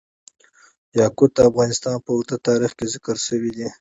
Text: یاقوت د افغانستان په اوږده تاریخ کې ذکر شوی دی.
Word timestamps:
یاقوت 0.99 1.31
د 1.35 1.39
افغانستان 1.49 1.95
په 2.05 2.09
اوږده 2.15 2.37
تاریخ 2.47 2.71
کې 2.77 2.85
ذکر 2.93 3.15
شوی 3.27 3.49
دی. 3.55 3.65